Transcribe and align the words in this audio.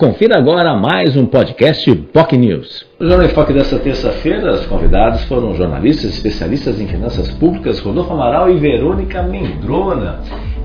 Confira 0.00 0.38
agora 0.38 0.74
mais 0.74 1.14
um 1.14 1.26
podcast 1.26 1.94
POC 1.94 2.38
News. 2.38 2.86
No 2.98 3.06
Jornal 3.06 3.26
em 3.26 3.34
Foque 3.34 3.52
desta 3.52 3.78
terça-feira, 3.78 4.54
os 4.54 4.64
convidados 4.64 5.24
foram 5.24 5.54
jornalistas 5.54 6.14
especialistas 6.14 6.80
em 6.80 6.86
finanças 6.86 7.28
públicas 7.34 7.78
Rodolfo 7.80 8.14
Amaral 8.14 8.50
e 8.50 8.58
Verônica 8.58 9.22
Mendrona. 9.22 10.20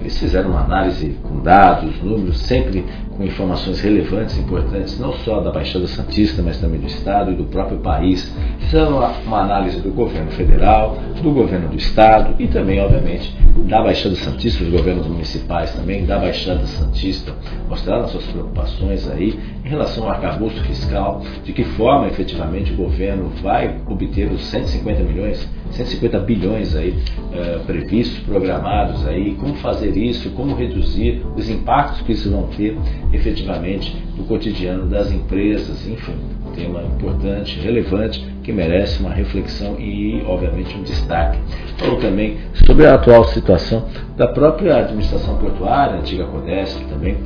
Eles 0.00 0.18
fizeram 0.18 0.48
uma 0.48 0.64
análise 0.64 1.14
com 1.22 1.42
dados, 1.42 2.02
números, 2.02 2.38
sempre 2.38 2.86
com 3.18 3.24
informações 3.24 3.80
relevantes, 3.80 4.38
importantes, 4.38 4.96
não 4.96 5.12
só 5.12 5.40
da 5.40 5.50
Baixada 5.50 5.88
Santista, 5.88 6.40
mas 6.40 6.56
também 6.58 6.78
do 6.78 6.86
Estado 6.86 7.32
e 7.32 7.34
do 7.34 7.44
próprio 7.44 7.78
país. 7.78 8.32
Fizeram 8.60 8.98
uma 9.26 9.40
análise 9.40 9.80
do 9.80 9.90
governo 9.90 10.30
federal, 10.30 10.96
do 11.20 11.32
governo 11.32 11.68
do 11.68 11.76
Estado 11.76 12.36
e 12.38 12.46
também, 12.46 12.80
obviamente, 12.80 13.36
da 13.66 13.82
Baixada 13.82 14.14
Santista, 14.14 14.62
dos 14.62 14.72
governos 14.72 15.08
municipais 15.08 15.74
também, 15.74 16.06
da 16.06 16.16
Baixada 16.16 16.64
Santista. 16.66 17.34
Mostraram 17.68 18.06
suas 18.06 18.24
preocupações 18.26 19.10
aí 19.10 19.36
em 19.64 19.68
relação 19.68 20.04
ao 20.04 20.10
arcabouço 20.10 20.62
fiscal, 20.62 21.20
de 21.44 21.52
que 21.52 21.64
forma 21.64 22.06
efetivamente 22.06 22.72
o 22.72 22.76
governo 22.76 23.30
vai 23.42 23.80
obter 23.88 24.30
os 24.30 24.44
150 24.44 25.02
milhões, 25.02 25.48
150 25.72 26.18
bilhões 26.20 26.76
aí 26.76 26.90
uh, 26.90 27.64
previstos, 27.64 28.18
programados 28.20 29.06
aí, 29.06 29.34
como 29.34 29.54
fazer 29.56 29.96
isso, 29.96 30.30
como 30.30 30.54
reduzir 30.54 31.22
os 31.36 31.50
impactos 31.50 32.00
que 32.02 32.12
isso 32.12 32.30
vão 32.30 32.44
ter 32.56 32.78
efetivamente 33.12 33.96
no 34.16 34.24
cotidiano 34.24 34.86
das 34.86 35.10
empresas, 35.10 35.86
enfim, 35.86 36.14
um 36.46 36.52
tema 36.52 36.82
importante, 36.82 37.58
relevante, 37.60 38.26
que 38.42 38.52
merece 38.52 39.00
uma 39.00 39.10
reflexão 39.10 39.78
e, 39.78 40.22
obviamente, 40.26 40.76
um 40.76 40.82
destaque. 40.82 41.38
Falou 41.76 41.96
também 41.96 42.38
sobre 42.66 42.86
a 42.86 42.94
atual 42.94 43.24
situação 43.24 43.86
da 44.16 44.26
própria 44.26 44.78
administração 44.78 45.36
portuária, 45.36 45.98
antiga 45.98 46.24
Codesp 46.24 46.82
também, 46.88 47.16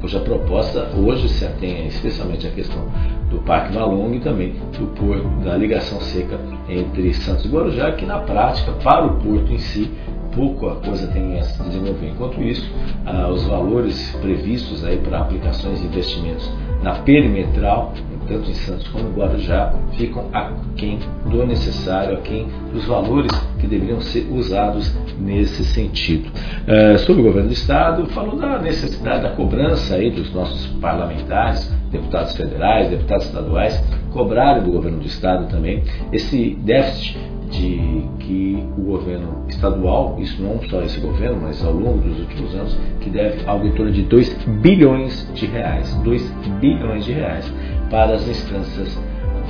cuja 0.00 0.20
proposta 0.20 0.90
hoje 0.96 1.28
se 1.28 1.44
atém 1.44 1.86
especialmente 1.86 2.46
à 2.46 2.50
questão 2.50 2.86
do 3.30 3.38
Parque 3.38 3.74
Malong 3.74 4.14
e 4.14 4.20
também 4.20 4.54
do 4.78 4.86
porto, 4.94 5.26
da 5.44 5.56
ligação 5.56 6.00
seca 6.00 6.38
entre 6.68 7.12
Santos 7.14 7.44
e 7.44 7.48
Guarujá, 7.48 7.92
que 7.92 8.06
na 8.06 8.18
prática, 8.20 8.72
para 8.72 9.04
o 9.04 9.16
porto 9.16 9.52
em 9.52 9.58
si, 9.58 9.90
pouco 10.36 10.68
a 10.68 10.76
coisa 10.76 11.08
tem 11.08 11.38
a 11.38 11.42
se 11.42 11.60
desenvolver. 11.62 12.10
Enquanto 12.10 12.40
isso, 12.42 12.70
ah, 13.06 13.28
os 13.28 13.44
valores 13.44 14.14
previstos 14.20 14.84
aí 14.84 14.98
para 14.98 15.20
aplicações 15.20 15.82
e 15.82 15.86
investimentos 15.86 16.48
na 16.82 16.96
perimetral, 16.96 17.94
tanto 18.28 18.50
em 18.50 18.54
Santos 18.54 18.86
como 18.88 19.08
em 19.08 19.12
Guarujá, 19.12 19.72
ficam 19.96 20.28
aquém 20.32 20.98
do 21.24 21.46
necessário, 21.46 22.18
aquém 22.18 22.46
dos 22.72 22.84
valores 22.84 23.32
que 23.58 23.66
deveriam 23.66 24.00
ser 24.00 24.28
usados 24.30 24.94
nesse 25.18 25.64
sentido. 25.64 26.28
Uh, 26.28 26.98
sobre 26.98 27.22
o 27.22 27.24
governo 27.24 27.48
do 27.48 27.54
Estado, 27.54 28.06
falou 28.06 28.36
da 28.36 28.58
necessidade 28.58 29.22
da 29.22 29.30
cobrança 29.30 29.94
aí 29.94 30.10
dos 30.10 30.32
nossos 30.34 30.66
parlamentares, 30.80 31.72
deputados 31.90 32.36
federais, 32.36 32.90
deputados 32.90 33.26
estaduais, 33.26 33.82
cobrarem 34.12 34.62
do 34.62 34.72
governo 34.72 34.98
do 34.98 35.06
Estado 35.06 35.48
também 35.48 35.82
esse 36.12 36.56
déficit 36.56 37.35
de 37.56 38.04
que 38.20 38.64
o 38.76 38.82
governo 38.82 39.44
estadual, 39.48 40.16
isso 40.18 40.40
não 40.42 40.60
só 40.68 40.82
esse 40.82 41.00
governo, 41.00 41.40
mas 41.42 41.64
ao 41.64 41.72
longo 41.72 41.98
dos 41.98 42.20
últimos 42.20 42.54
anos, 42.54 42.78
que 43.00 43.10
deve 43.10 43.46
algo 43.46 43.66
em 43.66 43.72
torno 43.72 43.92
de 43.92 44.02
2 44.02 44.34
bilhões 44.60 45.28
de 45.34 45.46
reais, 45.46 45.94
2 45.96 46.22
bilhões 46.60 47.04
de 47.04 47.12
reais 47.12 47.52
para 47.90 48.14
as 48.14 48.28
instâncias 48.28 48.98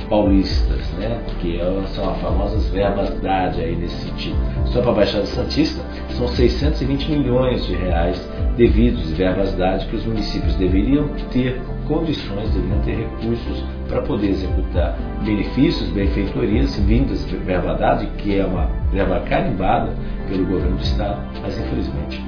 paulistas, 0.09 0.89
né? 0.99 1.19
que 1.41 1.59
é, 1.59 1.83
são 1.87 2.09
as 2.09 2.21
famosas 2.21 2.69
verbas 2.69 3.09
DAD 3.19 3.61
aí 3.61 3.75
nesse 3.75 3.95
sentido. 4.07 4.37
Só 4.67 4.81
para 4.81 4.91
a 4.91 4.95
Baixada 4.95 5.25
Santista 5.25 5.83
são 6.11 6.27
620 6.27 7.11
milhões 7.11 7.65
de 7.65 7.75
reais 7.75 8.21
devidos 8.55 9.11
verbas 9.11 9.53
DAD 9.55 9.85
que 9.87 9.95
os 9.95 10.05
municípios 10.05 10.55
deveriam 10.55 11.09
ter 11.31 11.61
condições, 11.87 12.53
deveriam 12.53 12.79
ter 12.81 12.95
recursos 12.95 13.63
para 13.87 14.01
poder 14.01 14.29
executar 14.29 14.97
benefícios, 15.23 15.89
benfeitorias 15.89 16.77
vindas 16.79 17.25
de 17.27 17.37
verba 17.37 17.73
DAD, 17.73 18.07
que 18.17 18.37
é 18.37 18.45
uma 18.45 18.69
verba 18.91 19.19
carimbada 19.21 19.93
pelo 20.27 20.45
governo 20.45 20.77
do 20.77 20.83
Estado, 20.83 21.21
mas 21.41 21.57
infelizmente 21.57 22.23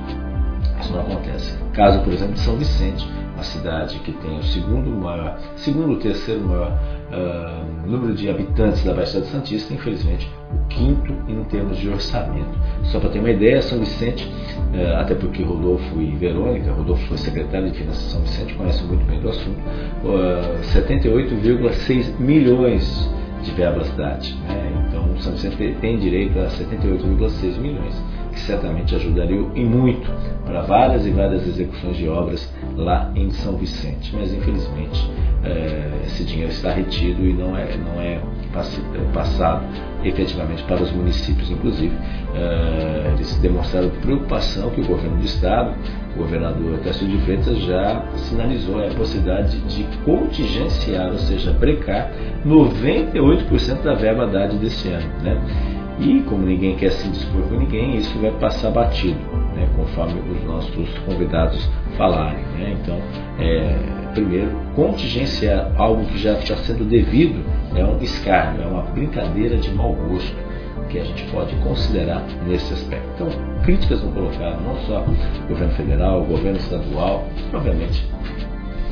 isso 0.79 0.94
não 0.94 1.01
acontece. 1.01 1.57
Caso, 1.73 2.01
por 2.01 2.13
exemplo, 2.13 2.34
de 2.34 2.39
São 2.39 2.56
Vicente, 2.56 3.07
uma 3.34 3.44
cidade 3.44 4.00
que 4.00 4.11
tem 4.13 4.38
o 4.38 4.44
segundo 4.44 4.89
maior, 4.89 5.38
segundo 5.56 5.91
ou 5.91 5.97
terceiro 5.97 6.41
maior 6.41 6.72
uh, 7.11 7.88
número 7.88 8.13
de 8.13 8.29
habitantes 8.29 8.84
da 8.84 8.94
Baixada 8.94 9.25
Santista, 9.25 9.73
infelizmente 9.73 10.38
quinto 10.69 11.13
em 11.27 11.43
termos 11.45 11.77
de 11.77 11.89
orçamento. 11.89 12.57
Só 12.85 12.99
para 12.99 13.09
ter 13.09 13.19
uma 13.19 13.29
ideia, 13.29 13.61
São 13.61 13.79
Vicente, 13.79 14.25
uh, 14.73 14.97
até 14.97 15.15
porque 15.15 15.43
Rodolfo 15.43 16.01
e 16.01 16.15
Verônica, 16.15 16.71
Rodolfo 16.71 17.05
foi 17.07 17.17
secretário 17.17 17.71
de 17.71 17.77
Finanças 17.77 18.03
de 18.03 18.09
São 18.11 18.21
Vicente, 18.21 18.53
conhece 18.53 18.83
muito 18.83 19.05
bem 19.05 19.19
do 19.19 19.29
assunto, 19.29 19.59
uh, 20.03 20.61
78,6 20.73 22.19
milhões 22.19 23.09
de 23.43 23.51
verbas 23.51 23.89
DAT. 23.95 24.35
Né? 24.47 24.85
Então, 24.87 25.17
São 25.19 25.33
Vicente 25.33 25.77
tem 25.81 25.97
direito 25.97 26.39
a 26.39 26.47
78,6 26.47 27.57
milhões 27.57 28.19
que 28.39 28.45
certamente 28.45 28.95
ajudaria 28.95 29.45
e 29.53 29.63
muito 29.63 30.09
para 30.45 30.61
várias 30.61 31.05
e 31.05 31.11
várias 31.11 31.45
execuções 31.45 31.97
de 31.97 32.07
obras 32.07 32.51
lá 32.75 33.11
em 33.16 33.29
São 33.31 33.57
Vicente. 33.57 34.16
Mas 34.16 34.33
infelizmente 34.33 35.09
é, 35.44 36.05
esse 36.05 36.23
dinheiro 36.23 36.51
está 36.51 36.72
retido 36.72 37.25
e 37.25 37.33
não 37.33 37.55
é, 37.57 37.78
não 37.78 38.01
é, 38.01 38.16
é 38.16 39.13
passado 39.13 39.63
efetivamente 40.03 40.63
para 40.63 40.81
os 40.81 40.91
municípios. 40.91 41.49
Inclusive, 41.49 41.94
é, 42.35 43.11
eles 43.13 43.35
demonstraram 43.38 43.89
preocupação 44.01 44.69
que 44.69 44.81
o 44.81 44.88
governo 44.88 45.17
do 45.17 45.25
estado, 45.25 45.73
o 46.16 46.19
governador 46.19 46.79
Cássio 46.79 47.07
de 47.07 47.17
Freitas, 47.19 47.57
já 47.59 48.03
sinalizou 48.16 48.83
a 48.83 48.89
possibilidade 48.94 49.57
de 49.61 49.83
contingenciar, 50.03 51.11
ou 51.11 51.19
seja, 51.19 51.51
brecar 51.53 52.11
98% 52.45 53.81
da 53.83 53.94
verba 53.94 54.25
dada 54.28 54.53
desse 54.55 54.89
ano. 54.89 55.07
Né? 55.22 55.78
E 55.99 56.21
como 56.21 56.45
ninguém 56.45 56.75
quer 56.75 56.91
se 56.91 57.09
dispor 57.09 57.41
com 57.43 57.55
ninguém, 57.55 57.97
isso 57.97 58.17
vai 58.19 58.31
passar 58.31 58.71
batido, 58.71 59.19
né, 59.53 59.67
conforme 59.75 60.19
os 60.31 60.43
nossos 60.45 60.97
convidados 60.99 61.69
falarem. 61.97 62.41
Né? 62.57 62.77
Então, 62.81 62.97
é, 63.37 64.11
primeiro, 64.13 64.49
contingenciar 64.75 65.71
algo 65.75 66.05
que 66.05 66.17
já 66.17 66.33
está 66.33 66.55
sendo 66.57 66.85
devido 66.85 67.43
é 67.75 67.83
um 67.83 67.97
escárnio, 68.01 68.63
é 68.63 68.65
uma 68.65 68.83
brincadeira 68.83 69.57
de 69.57 69.69
mau 69.71 69.93
gosto 69.93 70.49
que 70.89 70.97
a 70.97 71.03
gente 71.03 71.23
pode 71.31 71.55
considerar 71.57 72.23
nesse 72.47 72.73
aspecto. 72.73 73.07
Então, 73.16 73.27
críticas 73.63 74.01
vão 74.01 74.11
colocar 74.11 74.57
não 74.61 74.75
só 74.87 75.01
o 75.01 75.47
governo 75.47 75.73
federal, 75.75 76.21
o 76.21 76.25
governo 76.25 76.57
estadual, 76.57 77.25
obviamente 77.53 78.07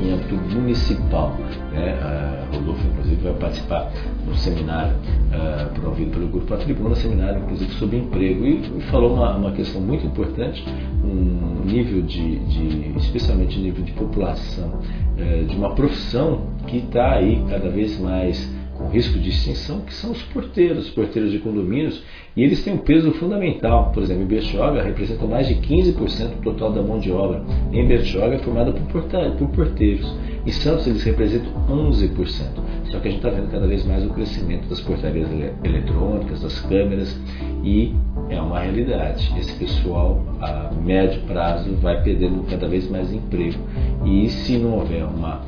em 0.00 0.12
âmbito 0.12 0.34
municipal. 0.34 1.36
Né? 1.72 1.98
A 2.00 2.54
Rodolfo, 2.54 2.86
inclusive, 2.86 3.22
vai 3.22 3.34
participar 3.34 3.92
um 4.26 4.34
seminário 4.34 4.94
uh, 4.94 5.72
promovido 5.74 6.10
pelo 6.10 6.28
Grupo 6.28 6.54
A 6.54 6.56
Tribuna, 6.56 6.94
seminário, 6.94 7.42
inclusive, 7.42 7.72
sobre 7.72 7.98
emprego. 7.98 8.44
E, 8.44 8.78
e 8.78 8.80
falou 8.90 9.14
uma, 9.14 9.36
uma, 9.36 9.52
questão 9.52 9.80
muito 9.80 10.06
importante, 10.06 10.64
um 11.04 11.64
nível 11.64 12.02
de, 12.02 12.38
de 12.40 12.98
especialmente 12.98 13.58
nível 13.58 13.84
de 13.84 13.92
população, 13.92 14.68
uh, 14.68 15.44
de 15.46 15.56
uma 15.56 15.74
profissão 15.74 16.42
que 16.66 16.78
está 16.78 17.14
aí 17.14 17.42
cada 17.48 17.68
vez 17.68 17.98
mais 17.98 18.57
com 18.78 18.88
risco 18.88 19.18
de 19.18 19.30
extinção, 19.30 19.80
que 19.80 19.92
são 19.92 20.12
os 20.12 20.22
porteiros, 20.22 20.88
porteiros 20.90 21.32
de 21.32 21.40
condomínios, 21.40 22.02
e 22.36 22.44
eles 22.44 22.62
têm 22.62 22.74
um 22.74 22.78
peso 22.78 23.10
fundamental. 23.12 23.90
Por 23.92 24.02
exemplo, 24.02 24.22
em 24.22 24.26
Bertioga 24.26 24.82
representam 24.82 25.26
mais 25.26 25.48
de 25.48 25.56
15% 25.56 26.36
do 26.36 26.42
total 26.42 26.72
da 26.72 26.80
mão 26.80 27.00
de 27.00 27.10
obra. 27.10 27.42
Em 27.72 27.86
Bertioga 27.86 28.36
é 28.36 28.38
formada 28.38 28.72
por, 28.72 29.02
por 29.02 29.48
porteiros. 29.48 30.16
Em 30.46 30.52
Santos 30.52 30.86
eles 30.86 31.02
representam 31.02 31.52
11%. 31.68 32.78
Só 32.84 33.00
que 33.00 33.08
a 33.08 33.10
gente 33.10 33.18
está 33.18 33.28
vendo 33.28 33.50
cada 33.50 33.66
vez 33.66 33.84
mais 33.84 34.04
o 34.04 34.10
crescimento 34.10 34.68
das 34.68 34.80
portarias 34.80 35.28
eletrônicas, 35.64 36.40
das 36.40 36.60
câmeras, 36.60 37.20
e 37.62 37.92
é 38.30 38.40
uma 38.40 38.60
realidade. 38.60 39.34
Esse 39.36 39.52
pessoal, 39.54 40.24
a 40.40 40.70
médio 40.80 41.20
prazo, 41.22 41.74
vai 41.76 42.02
perdendo 42.02 42.44
cada 42.48 42.68
vez 42.68 42.88
mais 42.88 43.12
emprego. 43.12 43.58
E 44.06 44.28
se 44.28 44.56
não 44.56 44.78
houver 44.78 45.04
uma 45.04 45.42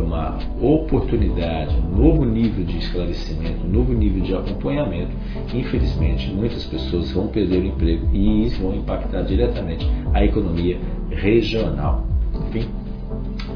uma 0.00 0.38
oportunidade, 0.60 1.74
um 1.76 1.96
novo 1.96 2.24
nível 2.24 2.64
de 2.64 2.78
esclarecimento, 2.78 3.66
um 3.66 3.70
novo 3.70 3.92
nível 3.92 4.22
de 4.22 4.34
acompanhamento, 4.34 5.12
infelizmente 5.54 6.30
muitas 6.32 6.64
pessoas 6.64 7.10
vão 7.12 7.28
perder 7.28 7.62
o 7.62 7.66
emprego 7.66 8.08
e 8.12 8.46
isso 8.46 8.62
vão 8.62 8.74
impactar 8.74 9.22
diretamente 9.22 9.86
a 10.12 10.24
economia 10.24 10.78
regional. 11.10 12.06
Enfim, 12.48 12.68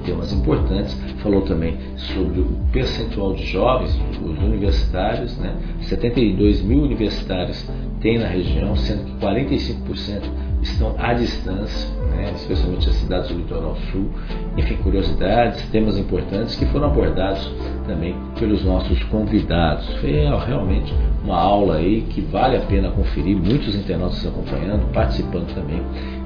temas 0.07 0.33
importantes. 0.33 0.95
Falou 1.23 1.43
também 1.43 1.77
sobre 1.97 2.41
o 2.41 2.47
percentual 2.73 3.35
de 3.35 3.45
jovens, 3.45 3.99
os 4.23 4.39
universitários, 4.39 5.37
né? 5.39 5.57
72 5.83 6.63
mil 6.63 6.83
universitários 6.83 7.69
tem 8.01 8.19
na 8.19 8.29
região, 8.29 8.77
sendo 8.77 9.05
que 9.05 9.13
45% 9.27 10.23
estão 10.63 10.95
à 10.99 11.13
distância, 11.13 11.89
né, 12.17 12.33
especialmente 12.35 12.89
as 12.89 12.95
cidades 12.97 13.29
do 13.29 13.37
litoral 13.37 13.77
sul. 13.93 14.11
Enfim, 14.57 14.77
curiosidades, 14.77 15.63
temas 15.71 15.97
importantes 15.99 16.57
que 16.57 16.67
foram 16.67 16.87
abordados 16.87 17.53
também 17.87 18.17
pelos 18.39 18.65
nossos 18.65 19.03
convidados. 19.05 19.87
Foi 20.01 20.11
realmente 20.11 20.93
uma 21.23 21.37
aula 21.37 21.77
aí 21.77 22.03
que 22.03 22.21
vale 22.21 22.57
a 22.57 22.61
pena 22.61 22.91
conferir, 22.91 23.37
muitos 23.37 23.75
internautas 23.75 24.27
acompanhando, 24.27 24.91
participando 24.93 25.55
também 25.55 25.83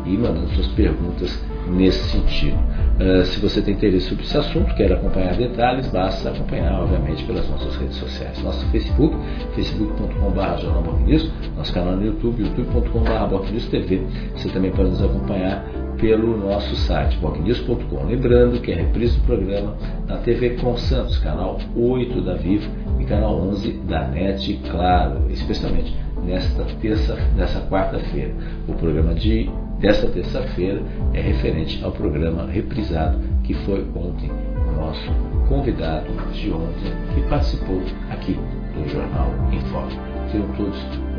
e 0.07 0.17
mandando 0.17 0.49
suas 0.51 0.69
perguntas 0.69 1.50
nesse 1.69 2.03
sentido. 2.11 2.59
Uh, 3.01 3.25
se 3.25 3.41
você 3.41 3.63
tem 3.63 3.75
interesse 3.75 4.09
sobre 4.09 4.25
esse 4.25 4.37
assunto, 4.37 4.75
quer 4.75 4.93
acompanhar 4.93 5.35
detalhes, 5.35 5.89
basta 5.89 6.29
acompanhar, 6.29 6.83
obviamente, 6.83 7.25
pelas 7.25 7.49
nossas 7.49 7.75
redes 7.77 7.97
sociais. 7.97 8.43
Nosso 8.43 8.67
Facebook, 8.67 9.17
facebook.com.br 9.55 11.21
nosso 11.57 11.73
canal 11.73 11.97
no 11.97 12.05
YouTube, 12.05 12.43
youtube.com.br 12.43 13.71
TV. 13.71 14.03
Você 14.35 14.49
também 14.51 14.71
pode 14.71 14.91
nos 14.91 15.03
acompanhar 15.03 15.65
pelo 15.99 16.37
nosso 16.37 16.75
site, 16.77 17.17
bocnews.com. 17.19 18.07
Lembrando 18.07 18.61
que 18.61 18.73
a 18.73 18.77
reprise 18.77 19.19
do 19.19 19.27
programa 19.27 19.77
na 20.07 20.17
TV 20.19 20.51
Com 20.57 20.77
Santos, 20.77 21.19
canal 21.19 21.59
8 21.77 22.21
da 22.23 22.35
Vivo 22.35 22.71
e 22.99 23.05
canal 23.05 23.41
11 23.49 23.73
da 23.89 24.09
NET, 24.09 24.61
claro, 24.71 25.31
especialmente 25.31 25.95
nesta 26.25 26.65
terça, 26.81 27.17
nessa 27.37 27.61
quarta-feira. 27.61 28.33
O 28.67 28.75
programa 28.75 29.15
de 29.15 29.51
desta 29.81 30.07
terça-feira 30.09 30.83
é 31.13 31.21
referente 31.21 31.83
ao 31.83 31.91
programa 31.91 32.47
reprisado 32.47 33.19
que 33.43 33.55
foi 33.65 33.85
ontem 33.95 34.31
nosso 34.77 35.11
convidado 35.49 36.07
de 36.33 36.51
ontem 36.51 36.93
que 37.15 37.21
participou 37.29 37.83
aqui 38.11 38.39
do 38.75 38.89
Jornal 38.89 39.31
Foco. 39.71 39.91
Tenham 40.31 40.49
todos 40.57 40.79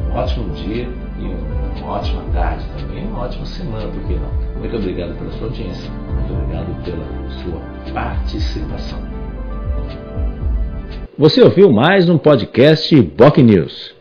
um 0.10 0.16
ótimo 0.16 0.54
dia 0.56 0.88
e 1.20 1.80
uma 1.80 1.92
ótima 1.92 2.24
tarde 2.34 2.66
também, 2.80 3.06
uma 3.06 3.24
ótima 3.24 3.46
semana, 3.46 3.88
por 3.88 4.02
que 4.08 4.14
não? 4.14 4.60
Muito 4.60 4.76
obrigado 4.76 5.18
pela 5.18 5.32
sua 5.32 5.48
audiência, 5.48 5.92
muito 5.92 6.34
obrigado 6.34 6.84
pela 6.84 7.30
sua 7.44 7.94
participação. 7.94 9.00
Você 11.18 11.42
ouviu 11.42 11.72
mais 11.72 12.10
um 12.10 12.18
podcast 12.18 13.00
Boc 13.02 13.38
News. 13.38 14.01